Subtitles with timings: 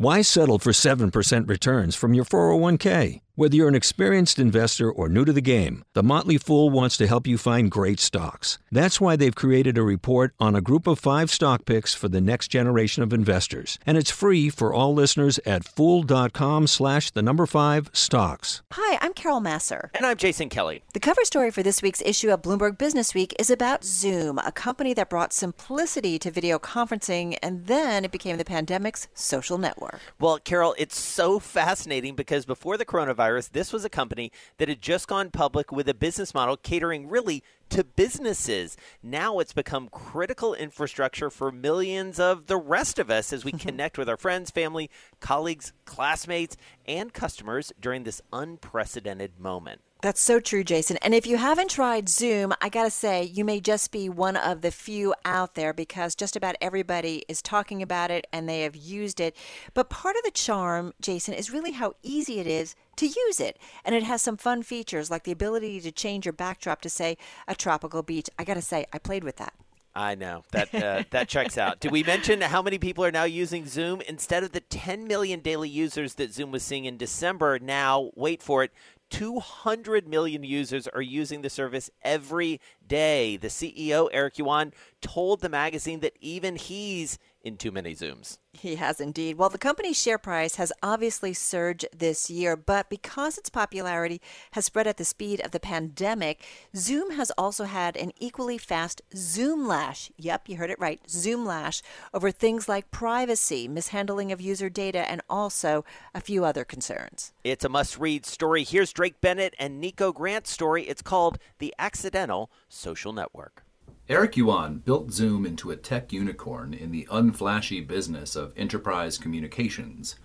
[0.00, 3.20] Why settle for 7% returns from your 401k?
[3.40, 7.06] Whether you're an experienced investor or new to the game, The Motley Fool wants to
[7.06, 8.58] help you find great stocks.
[8.70, 12.20] That's why they've created a report on a group of five stock picks for the
[12.20, 13.78] next generation of investors.
[13.86, 18.60] And it's free for all listeners at fool.com slash the number five stocks.
[18.72, 19.88] Hi, I'm Carol Massar.
[19.94, 20.82] And I'm Jason Kelly.
[20.92, 24.52] The cover story for this week's issue of Bloomberg Business Week is about Zoom, a
[24.52, 29.98] company that brought simplicity to video conferencing, and then it became the pandemic's social network.
[30.18, 34.80] Well, Carol, it's so fascinating because before the coronavirus, this was a company that had
[34.80, 38.76] just gone public with a business model catering really to businesses.
[39.02, 43.98] Now it's become critical infrastructure for millions of the rest of us as we connect
[43.98, 46.56] with our friends, family, colleagues, classmates,
[46.86, 49.80] and customers during this unprecedented moment.
[50.02, 50.96] That's so true, Jason.
[51.02, 54.34] And if you haven't tried Zoom, I got to say, you may just be one
[54.34, 58.62] of the few out there because just about everybody is talking about it and they
[58.62, 59.36] have used it.
[59.74, 63.58] But part of the charm, Jason, is really how easy it is to use it.
[63.84, 67.18] And it has some fun features like the ability to change your backdrop to, say,
[67.46, 68.30] a tropical beach.
[68.38, 69.52] I got to say, I played with that.
[69.94, 71.80] I know that uh, that checks out.
[71.80, 75.40] Did we mention how many people are now using Zoom instead of the 10 million
[75.40, 77.58] daily users that Zoom was seeing in December?
[77.58, 78.70] Now, wait for it,
[79.10, 83.36] 200 million users are using the service every day.
[83.36, 88.38] The CEO, Eric Yuan, told the magazine that even he's in too many Zooms.
[88.52, 89.38] He has indeed.
[89.38, 94.20] Well, the company's share price has obviously surged this year, but because its popularity
[94.52, 96.44] has spread at the speed of the pandemic,
[96.76, 100.10] Zoom has also had an equally fast Zoom lash.
[100.18, 101.00] Yep, you heard it right.
[101.08, 106.64] Zoom lash over things like privacy, mishandling of user data, and also a few other
[106.64, 107.32] concerns.
[107.44, 108.64] It's a must read story.
[108.64, 110.88] Here's Drake Bennett and Nico Grant's story.
[110.88, 113.64] It's called The Accidental Social Network.
[114.10, 120.16] Eric Yuan built Zoom into a tech unicorn in the unflashy business of enterprise communications.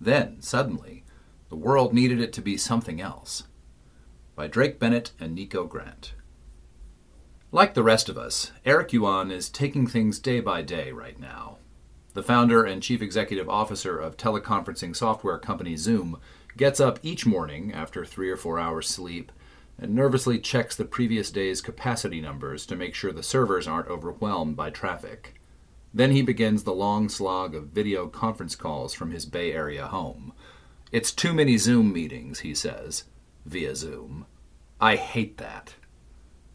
[0.00, 1.02] Then, suddenly,
[1.48, 3.42] the world needed it to be something else.
[4.36, 6.14] By Drake Bennett and Nico Grant.
[7.50, 11.58] Like the rest of us, Eric Yuan is taking things day by day right now.
[12.12, 16.20] The founder and chief executive officer of teleconferencing software company Zoom
[16.56, 19.32] gets up each morning after three or four hours sleep
[19.78, 24.56] and nervously checks the previous day's capacity numbers to make sure the servers aren't overwhelmed
[24.56, 25.40] by traffic.
[25.92, 30.32] Then he begins the long slog of video conference calls from his Bay Area home.
[30.90, 33.04] It's too many Zoom meetings, he says,
[33.46, 34.26] via Zoom.
[34.80, 35.74] I hate that.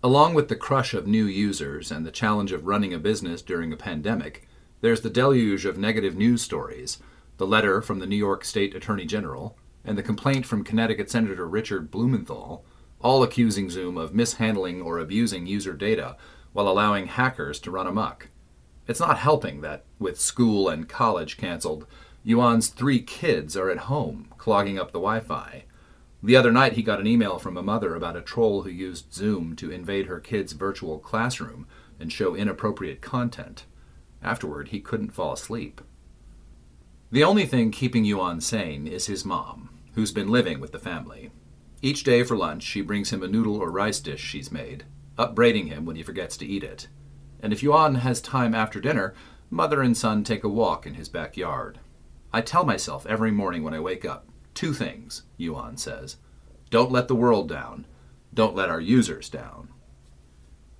[0.02, 3.74] Along with the crush of new users and the challenge of running a business during
[3.74, 4.48] a pandemic,
[4.82, 7.00] there's the deluge of negative news stories,
[7.38, 11.48] the letter from the New York State Attorney General, and the complaint from Connecticut Senator
[11.48, 12.64] Richard Blumenthal
[13.02, 16.18] all accusing Zoom of mishandling or abusing user data
[16.54, 18.30] while allowing hackers to run amok.
[18.88, 21.86] It's not helping that, with school and college canceled,
[22.24, 25.66] Yuan's three kids are at home, clogging up the Wi Fi.
[26.22, 29.14] The other night, he got an email from a mother about a troll who used
[29.14, 31.66] Zoom to invade her kid's virtual classroom
[32.00, 33.66] and show inappropriate content.
[34.22, 35.82] Afterward, he couldn't fall asleep.
[37.12, 41.32] The only thing keeping Yuan sane is his mom, who's been living with the family.
[41.82, 44.84] Each day for lunch, she brings him a noodle or rice dish she's made,
[45.18, 46.88] upbraiding him when he forgets to eat it.
[47.42, 49.14] And if Yuan has time after dinner,
[49.50, 51.80] mother and son take a walk in his backyard.
[52.34, 56.18] I tell myself every morning when I wake up two things, Yuan says.
[56.70, 57.88] Don't let the world down.
[58.34, 59.70] Don't let our users down.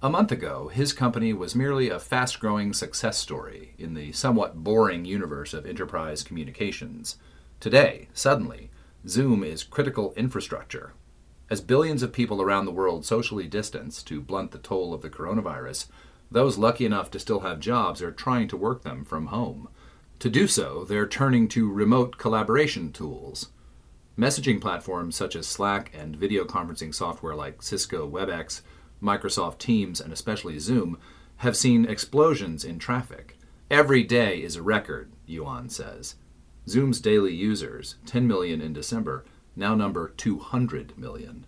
[0.02, 4.64] A month ago, his company was merely a fast growing success story in the somewhat
[4.64, 7.16] boring universe of enterprise communications.
[7.60, 8.69] Today, suddenly,
[9.08, 10.94] Zoom is critical infrastructure.
[11.50, 15.10] As billions of people around the world socially distance to blunt the toll of the
[15.10, 15.88] coronavirus,
[16.30, 19.70] those lucky enough to still have jobs are trying to work them from home.
[20.20, 23.52] To do so, they're turning to remote collaboration tools.
[24.18, 28.62] Messaging platforms such as Slack and video conferencing software like Cisco WebEx,
[29.02, 31.00] Microsoft Teams, and especially Zoom
[31.38, 33.38] have seen explosions in traffic.
[33.72, 36.16] Every day is a record, Yuan says.
[36.68, 39.26] Zoom's daily users, 10 million in December,
[39.56, 41.46] now number 200 million.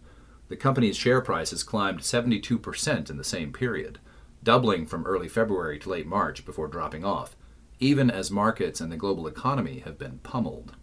[0.50, 4.00] The company's share price has climbed 72% in the same period,
[4.44, 7.36] doubling from early February to late March before dropping off,
[7.80, 10.76] even as markets and the global economy have been pummeled.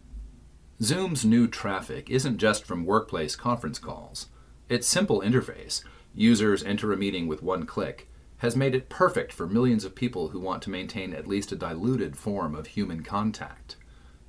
[0.80, 4.28] Zoom's new traffic isn't just from workplace conference calls.
[4.68, 5.82] Its simple interface,
[6.14, 8.08] users enter a meeting with one click,
[8.38, 11.56] has made it perfect for millions of people who want to maintain at least a
[11.56, 13.76] diluted form of human contact.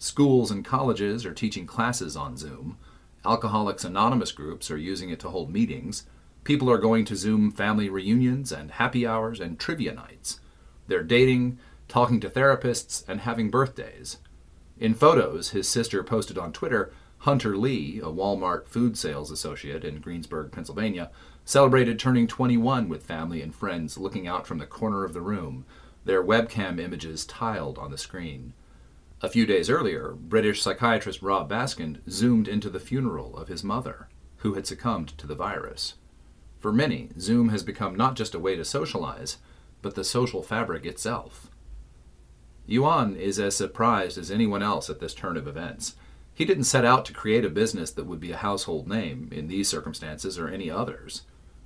[0.01, 2.77] Schools and colleges are teaching classes on Zoom.
[3.25, 6.05] Alcoholics Anonymous groups are using it to hold meetings.
[6.45, 10.39] People are going to Zoom family reunions and happy hours and trivia nights.
[10.87, 11.59] They're dating,
[11.89, 14.19] talking to therapists, and having birthdays.
[14.79, 19.99] In photos his sister posted on Twitter, Hunter Lee, a Walmart food sales associate in
[19.99, 21.11] Greensburg, Pennsylvania,
[21.43, 25.65] celebrated turning 21 with family and friends looking out from the corner of the room,
[26.05, 28.53] their webcam images tiled on the screen.
[29.21, 34.07] A few days earlier, British psychiatrist Rob Baskin zoomed into the funeral of his mother,
[34.37, 35.95] who had succumbed to the virus.
[36.59, 39.37] For many, Zoom has become not just a way to socialize,
[39.81, 41.51] but the social fabric itself.
[42.65, 45.95] Yuan is as surprised as anyone else at this turn of events.
[46.33, 49.47] He didn't set out to create a business that would be a household name in
[49.47, 51.23] these circumstances or any others.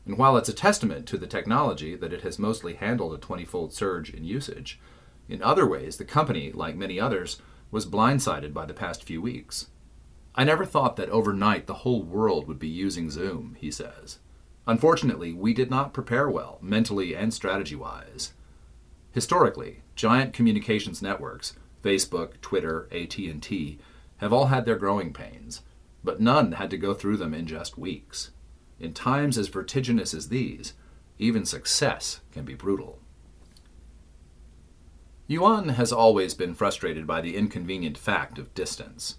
[0.07, 3.45] And while it's a testament to the technology that it has mostly handled a 20
[3.45, 4.79] fold surge in usage,
[5.27, 7.41] in other ways the company, like many others,
[7.71, 9.67] was blindsided by the past few weeks.
[10.35, 14.19] I never thought that overnight the whole world would be using Zoom, he says.
[14.65, 18.33] Unfortunately, we did not prepare well, mentally and strategy wise.
[19.11, 21.53] Historically, giant communications networks,
[21.83, 23.77] Facebook, Twitter, AT&T,
[24.17, 25.61] have all had their growing pains,
[26.03, 28.31] but none had to go through them in just weeks.
[28.79, 30.73] In times as vertiginous as these,
[31.19, 32.99] even success can be brutal.
[35.25, 39.15] Yuan has always been frustrated by the inconvenient fact of distance.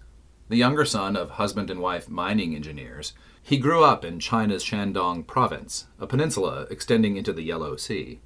[0.49, 5.25] The younger son of husband and wife mining engineers, he grew up in China's Shandong
[5.25, 8.19] province, a peninsula extending into the Yellow Sea.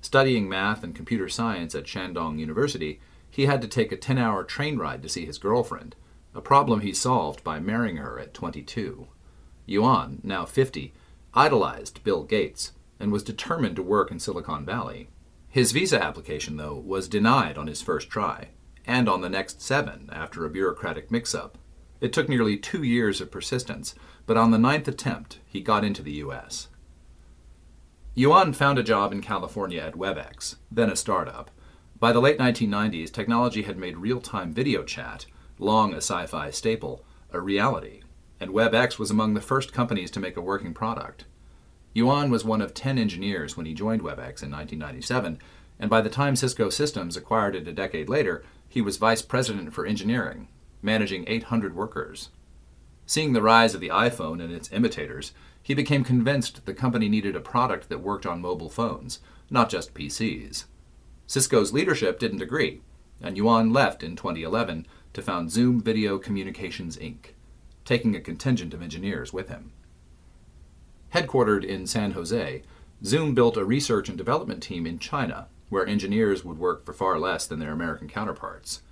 [0.00, 3.00] Studying math and computer science at Shandong University,
[3.30, 5.94] he had to take a 10 hour train ride to see his girlfriend,
[6.34, 9.06] a problem he solved by marrying her at 22.
[9.66, 10.92] Yuan, now 50,
[11.32, 15.08] idolized Bill Gates and was determined to work in Silicon Valley.
[15.50, 18.50] His visa application, though, was denied on his first try,
[18.86, 21.58] and on the next seven after a bureaucratic mix up.
[22.00, 26.02] It took nearly two years of persistence, but on the ninth attempt, he got into
[26.02, 26.68] the U.S.
[28.14, 31.50] Yuan found a job in California at WebEx, then a startup.
[31.98, 35.26] By the late 1990s, technology had made real time video chat,
[35.58, 38.02] long a sci fi staple, a reality,
[38.38, 41.24] and WebEx was among the first companies to make a working product.
[41.92, 45.38] Yuan was one of 10 engineers when he joined WebEx in 1997,
[45.78, 49.72] and by the time Cisco Systems acquired it a decade later, he was vice president
[49.72, 50.46] for engineering,
[50.82, 52.28] managing 800 workers.
[53.06, 57.34] Seeing the rise of the iPhone and its imitators, he became convinced the company needed
[57.34, 59.18] a product that worked on mobile phones,
[59.50, 60.66] not just PCs.
[61.26, 62.82] Cisco's leadership didn't agree,
[63.20, 67.30] and Yuan left in 2011 to found Zoom Video Communications Inc.,
[67.84, 69.72] taking a contingent of engineers with him.
[71.14, 72.62] Headquartered in San Jose,
[73.04, 77.18] Zoom built a research and development team in China, where engineers would work for far
[77.18, 78.82] less than their American counterparts.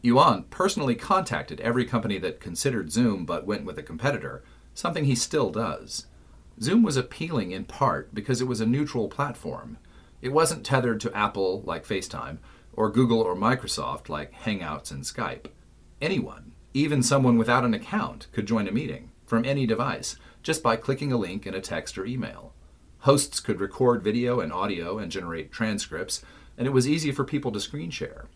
[0.00, 4.42] Yuan personally contacted every company that considered Zoom but went with a competitor,
[4.72, 6.06] something he still does.
[6.60, 9.76] Zoom was appealing in part because it was a neutral platform.
[10.22, 12.38] It wasn't tethered to Apple like FaceTime,
[12.72, 15.46] or Google or Microsoft like Hangouts and Skype.
[16.00, 20.16] Anyone, even someone without an account, could join a meeting from any device
[20.48, 22.54] just by clicking a link in a text or email.
[23.00, 26.22] Hosts could record video and audio and generate transcripts,
[26.56, 28.28] and it was easy for people to screen share.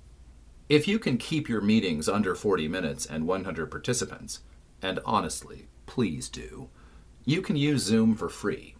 [0.68, 4.40] If you can keep your meetings under 40 minutes and 100 participants,
[4.82, 6.68] and honestly, please do,
[7.24, 8.74] you can use Zoom for free.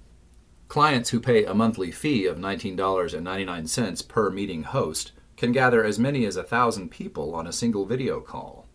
[0.68, 6.26] Clients who pay a monthly fee of $19.99 per meeting host can gather as many
[6.26, 8.68] as a thousand people on a single video call.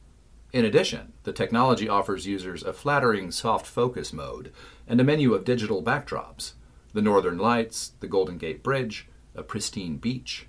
[0.54, 4.52] In addition, the technology offers users a flattering soft focus mode
[4.88, 6.54] and a menu of digital backdrops
[6.94, 10.48] the Northern Lights, the Golden Gate Bridge, a pristine beach.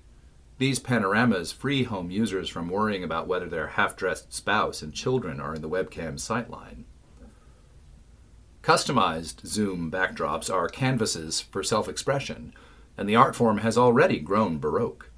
[0.57, 5.39] These panoramas free home users from worrying about whether their half dressed spouse and children
[5.39, 6.85] are in the webcam's sightline.
[8.63, 12.53] Customized Zoom backdrops are canvases for self expression,
[12.97, 15.08] and the art form has already grown baroque.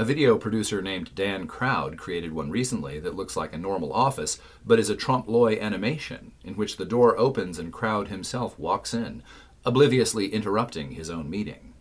[0.00, 4.38] A video producer named Dan Crowd created one recently that looks like a normal office,
[4.64, 8.94] but is a trompe l'oeil animation in which the door opens and Crowd himself walks
[8.94, 9.24] in,
[9.64, 11.74] obliviously interrupting his own meeting.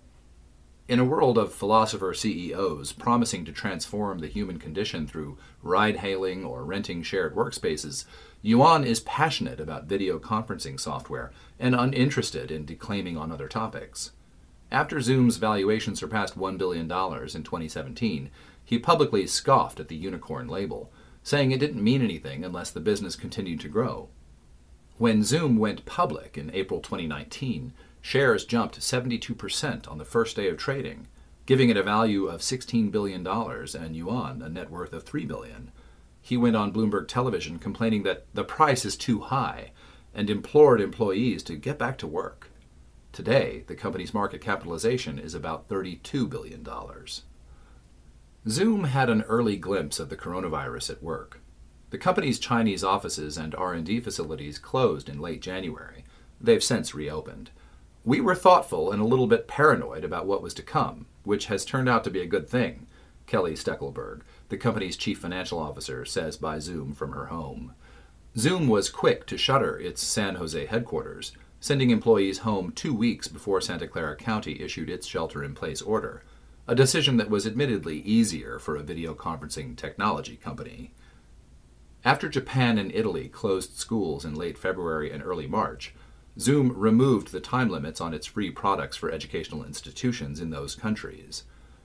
[0.88, 6.44] In a world of philosopher CEOs promising to transform the human condition through ride hailing
[6.44, 8.06] or renting shared workspaces,
[8.42, 14.10] Yuan is passionate about video conferencing software and uninterested in declaiming on other topics.
[14.72, 18.30] After Zoom's valuation surpassed $1 billion in 2017,
[18.66, 20.92] he publicly scoffed at the unicorn label,
[21.24, 24.10] saying it didn't mean anything unless the business continued to grow.
[24.98, 30.58] When Zoom went public in April 2019, shares jumped 72% on the first day of
[30.58, 31.08] trading,
[31.46, 35.72] giving it a value of $16 billion and Yuan a net worth of 3 billion.
[36.22, 39.72] He went on Bloomberg television complaining that the price is too high
[40.14, 42.47] and implored employees to get back to work.
[43.18, 46.64] Today, the company's market capitalization is about $32 billion.
[48.48, 51.42] Zoom had an early glimpse of the coronavirus at work.
[51.90, 56.04] The company's Chinese offices and R&D facilities closed in late January.
[56.40, 57.50] They've since reopened.
[58.06, 61.66] We were thoughtful and a little bit paranoid about what was to come, which has
[61.66, 62.86] turned out to be a good thing,
[63.26, 67.74] Kelly Steckelberg, the company's chief financial officer, says by Zoom from her home.
[68.38, 73.62] Zoom was quick to shutter its San Jose headquarters, sending employees home two weeks before
[73.62, 76.24] Santa Clara County issued its shelter in place order,
[76.68, 80.92] a decision that was admittedly easier for a video conferencing technology company.
[82.06, 85.94] After Japan and Italy closed schools in late February and early March,
[86.40, 91.44] Zoom removed the time limits on its free products for educational institutions in those countries.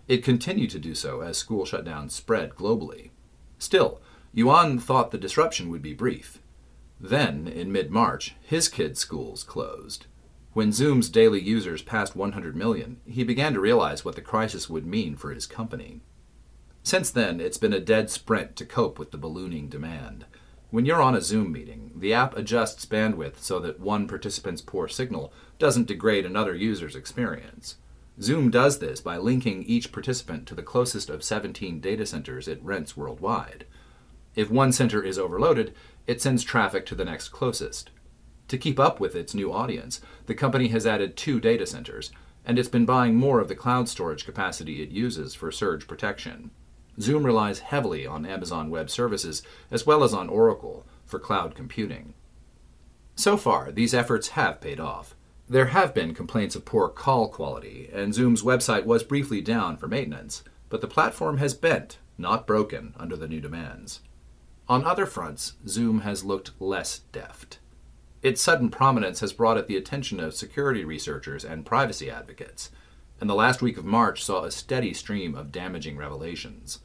[0.09, 3.11] It continued to do so as school shutdowns spread globally.
[3.59, 4.03] Still,
[4.35, 6.42] Yuan thought the disruption would be brief.
[7.03, 10.07] Then, in mid March, his kids' schools closed.
[10.53, 14.87] When Zoom's daily users passed 100 million, he began to realize what the crisis would
[14.87, 16.01] mean for his company.
[16.85, 20.27] Since then, it's been a dead sprint to cope with the ballooning demand.
[20.71, 24.87] When you're on a Zoom meeting, the app adjusts bandwidth so that one participant's poor
[24.87, 27.77] signal doesn't degrade another user's experience.
[28.21, 32.63] Zoom does this by linking each participant to the closest of 17 data centers it
[32.63, 33.67] rents worldwide.
[34.35, 35.75] If one center is overloaded,
[36.07, 37.91] it sends traffic to the next closest.
[38.49, 42.11] To keep up with its new audience, the company has added two data centers,
[42.45, 46.51] and it's been buying more of the cloud storage capacity it uses for surge protection.
[47.01, 52.15] Zoom relies heavily on Amazon Web Services as well as on Oracle for cloud computing.
[53.15, 55.15] So far, these efforts have paid off.
[55.49, 59.89] There have been complaints of poor call quality, and Zoom's website was briefly down for
[59.89, 64.01] maintenance, but the platform has bent, not broken, under the new demands.
[64.73, 67.59] On other fronts, Zoom has looked less deft.
[68.23, 72.71] Its sudden prominence has brought it the attention of security researchers and privacy advocates
[73.21, 76.79] and the last week of March saw a steady stream of damaging revelations.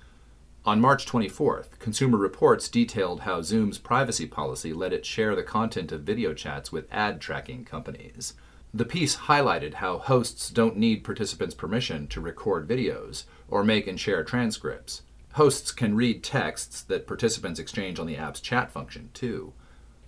[0.65, 5.93] On March 24th, Consumer Reports detailed how Zoom's privacy policy let it share the content
[5.93, 8.33] of video chats with ad tracking companies.
[8.73, 13.97] The piece highlighted how hosts don't need participants' permission to record videos or make and
[13.97, 15.03] share transcripts.
[15.37, 19.53] Hosts can read texts that participants exchange on the app's chat function, too.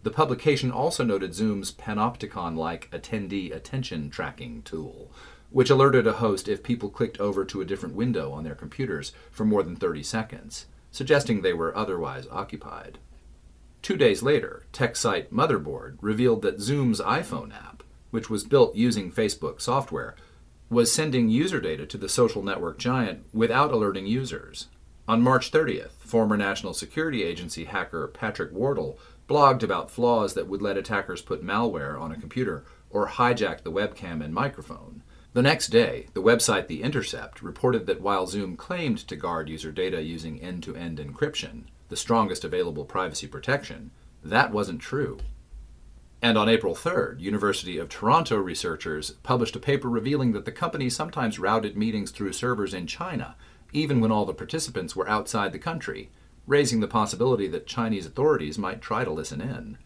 [0.01, 5.11] The publication also noted Zoom's panopticon like attendee attention tracking tool,
[5.51, 9.11] which alerted a host if people clicked over to a different window on their computers
[9.29, 12.97] for more than 30 seconds, suggesting they were otherwise occupied.
[13.83, 19.11] Two days later, tech site Motherboard revealed that Zoom's iPhone app, which was built using
[19.11, 20.15] Facebook software,
[20.71, 24.69] was sending user data to the social network giant without alerting users.
[25.09, 30.61] On March 30th, former National Security Agency hacker Patrick Wardle blogged about flaws that would
[30.61, 35.01] let attackers put malware on a computer or hijack the webcam and microphone.
[35.33, 39.71] The next day, the website The Intercept reported that while Zoom claimed to guard user
[39.71, 43.89] data using end to end encryption, the strongest available privacy protection,
[44.23, 45.17] that wasn't true.
[46.21, 50.87] And on April 3rd, University of Toronto researchers published a paper revealing that the company
[50.87, 53.35] sometimes routed meetings through servers in China,
[53.73, 56.09] even when all the participants were outside the country,
[56.47, 59.77] raising the possibility that Chinese authorities might try to listen in.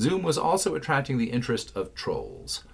[0.00, 2.64] Zoom was also attracting the interest of trolls.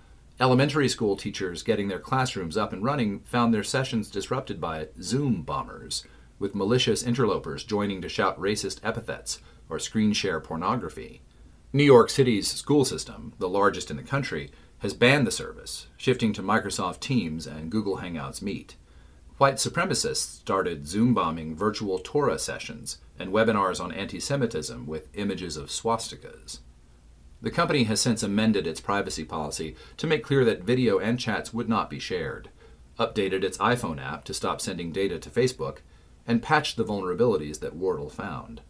[0.41, 5.43] Elementary school teachers getting their classrooms up and running found their sessions disrupted by Zoom
[5.43, 6.05] bombers,
[6.39, 11.23] with malicious interlopers joining to shout racist epithets or screen share pornography.
[11.73, 16.33] New York City's school system, the largest in the country, has banned the service, shifting
[16.33, 18.77] to Microsoft Teams and Google Hangouts Meet.
[19.37, 25.57] White supremacists started Zoom bombing virtual Torah sessions and webinars on anti Semitism with images
[25.57, 26.61] of swastikas.
[27.43, 31.53] The company has since amended its privacy policy to make clear that video and chats
[31.53, 32.49] would not be shared,
[32.97, 35.79] updated its iPhone app to stop sending data to Facebook,
[36.29, 38.61] and patched the vulnerabilities that Wardle found.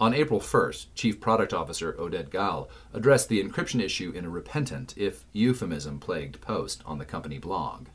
[0.00, 4.92] On April 1st, Chief Product Officer Oded Gal addressed the encryption issue in a repentant,
[4.96, 7.86] if euphemism plagued post on the company blog.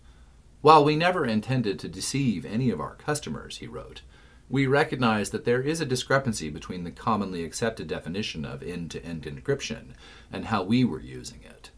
[0.65, 4.01] While we never intended to deceive any of our customers, he wrote,
[4.49, 9.05] we recognize that there is a discrepancy between the commonly accepted definition of end to
[9.05, 9.89] end encryption
[10.33, 11.69] and how we were using it.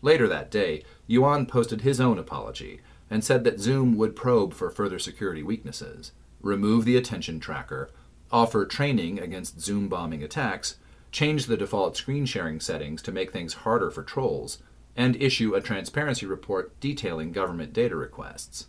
[0.00, 2.80] Later that day, Yuan posted his own apology
[3.10, 7.90] and said that Zoom would probe for further security weaknesses, remove the attention tracker,
[8.32, 10.76] offer training against Zoom bombing attacks,
[11.12, 14.56] change the default screen sharing settings to make things harder for trolls,
[15.00, 18.66] and issue a transparency report detailing government data requests.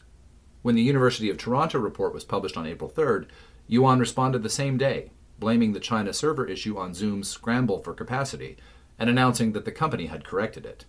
[0.62, 3.28] When the University of Toronto report was published on April 3rd,
[3.68, 8.56] Yuan responded the same day, blaming the China server issue on Zoom's scramble for capacity
[8.98, 10.86] and announcing that the company had corrected it.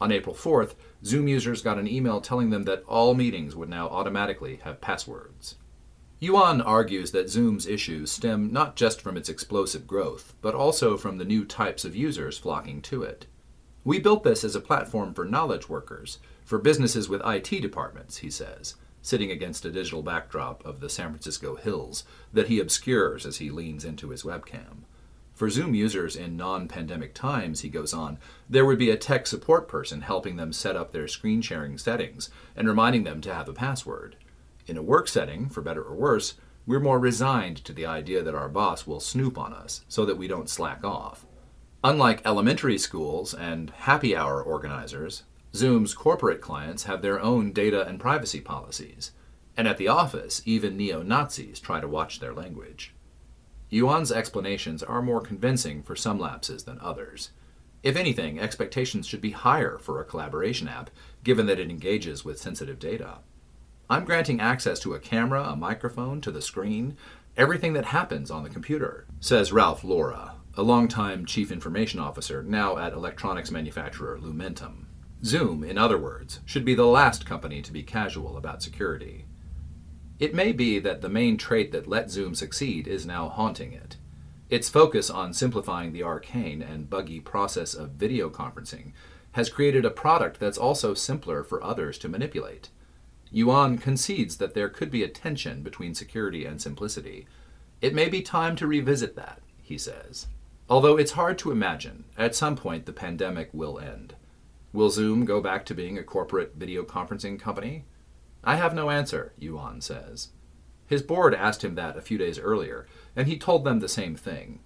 [0.00, 3.88] On April 4th, Zoom users got an email telling them that all meetings would now
[3.88, 5.56] automatically have passwords.
[6.20, 11.18] Yuan argues that Zoom's issues stem not just from its explosive growth, but also from
[11.18, 13.26] the new types of users flocking to it.
[13.86, 18.30] We built this as a platform for knowledge workers, for businesses with IT departments, he
[18.30, 22.02] says, sitting against a digital backdrop of the San Francisco hills
[22.32, 24.78] that he obscures as he leans into his webcam.
[25.34, 28.18] For Zoom users in non pandemic times, he goes on,
[28.50, 32.28] there would be a tech support person helping them set up their screen sharing settings
[32.56, 34.16] and reminding them to have a password.
[34.66, 36.34] In a work setting, for better or worse,
[36.66, 40.18] we're more resigned to the idea that our boss will snoop on us so that
[40.18, 41.24] we don't slack off.
[41.84, 45.22] Unlike elementary schools and happy hour organizers,
[45.54, 49.12] Zoom's corporate clients have their own data and privacy policies.
[49.56, 52.94] And at the office, even neo Nazis try to watch their language.
[53.70, 57.30] Yuan's explanations are more convincing for some lapses than others.
[57.82, 60.90] If anything, expectations should be higher for a collaboration app,
[61.24, 63.18] given that it engages with sensitive data.
[63.88, 66.96] I'm granting access to a camera, a microphone, to the screen,
[67.36, 72.78] everything that happens on the computer, says Ralph Loura, a longtime chief information officer now
[72.78, 74.86] at electronics manufacturer Lumentum.
[75.22, 79.26] Zoom, in other words, should be the last company to be casual about security.
[80.18, 83.98] It may be that the main trait that let Zoom succeed is now haunting it.
[84.48, 88.92] Its focus on simplifying the arcane and buggy process of video conferencing
[89.32, 92.70] has created a product that's also simpler for others to manipulate.
[93.30, 97.26] Yuan concedes that there could be a tension between security and simplicity.
[97.82, 100.28] It may be time to revisit that, he says.
[100.68, 104.14] Although it's hard to imagine, at some point the pandemic will end.
[104.72, 107.84] Will Zoom go back to being a corporate video conferencing company?
[108.42, 110.30] I have no answer, Yuan says.
[110.86, 114.16] His board asked him that a few days earlier, and he told them the same
[114.16, 114.60] thing.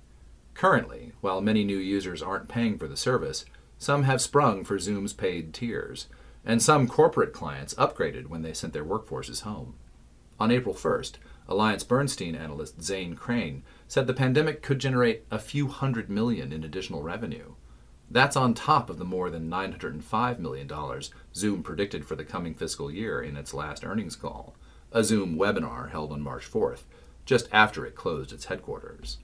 [0.54, 3.44] Currently, while many new users aren't paying for the service,
[3.78, 6.06] some have sprung for Zoom's paid tiers,
[6.44, 9.74] and some corporate clients upgraded when they sent their workforces home.
[10.38, 11.14] On April 1st,
[11.50, 16.62] Alliance Bernstein analyst Zane Chrane said the pandemic could generate a few hundred million in
[16.62, 17.54] additional revenue.
[18.08, 20.70] That's on top of the more than $905 million
[21.34, 24.54] Zoom predicted for the coming fiscal year in its last earnings call,
[24.92, 26.82] a Zoom webinar held on March 4th,
[27.24, 29.18] just after it closed its headquarters.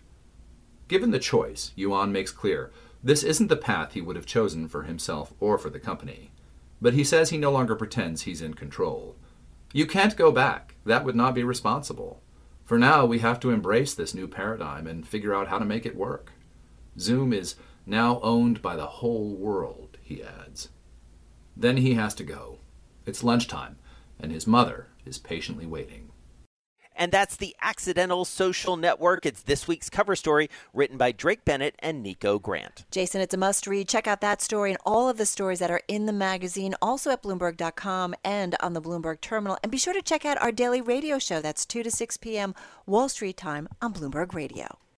[0.89, 2.73] Given the choice, Yuan makes clear
[3.03, 6.33] this isn't the path he would have chosen for himself or for the company.
[6.83, 9.17] But he says he no longer pretends he's in control.
[9.73, 10.75] You can't go back.
[10.85, 12.23] That would not be responsible.
[12.67, 15.87] For now, we have to embrace this new paradigm and figure out how to make
[15.87, 16.33] it work.
[16.99, 17.55] Zoom is
[17.87, 20.71] now owned by the whole world, he adds.
[21.57, 22.59] Then he has to go.
[23.07, 23.79] It's lunchtime,
[24.19, 26.06] and his mother is patiently waiting.
[26.97, 29.27] And that's the Accidental Social Network.
[29.27, 32.85] It's this week's cover story written by Drake Bennett and Nico Grant.
[32.91, 33.89] Jason, it's a must read.
[33.89, 37.11] Check out that story and all of the stories that are in the magazine, also
[37.11, 39.59] at Bloomberg.com and on the Bloomberg Terminal.
[39.63, 41.41] And be sure to check out our daily radio show.
[41.41, 42.55] That's 2 to 6 p.m.
[42.87, 44.79] Wall Street time on Bloomberg Radio.